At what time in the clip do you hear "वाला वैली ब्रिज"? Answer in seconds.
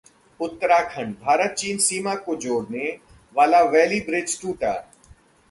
3.35-4.39